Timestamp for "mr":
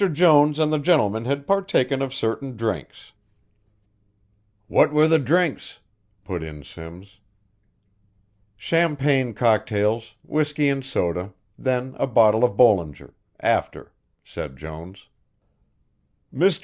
16.33-16.59